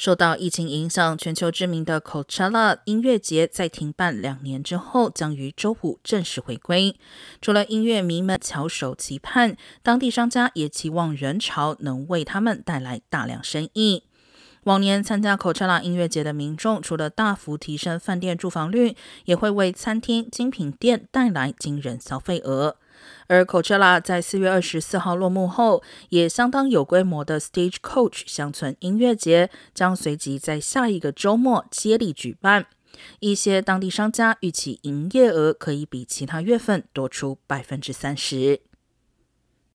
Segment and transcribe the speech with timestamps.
[0.00, 6.96] 受到疫情影响，全球知名的 Coachella 音乐节在停办两年之后，将于周五正式回归。
[7.42, 14.04] 除了音乐迷们翘首期盼，当地商家也期望人潮能为他们带来大量生意。
[14.64, 18.94] 往年参加 Coachella 音乐节的民众，除了大幅提升饭店住房率，
[19.24, 22.76] 也会为餐厅、精品店带来惊人消费额。
[23.28, 32.66] 而 Coachella 在四月二十四号落幕后，也相当有规模的 Stagecoach 乡村音乐节将随即在下一个周末接力举办。
[33.20, 38.60] 一些当地商家预期营业额可以比其他月份多出百分之三十。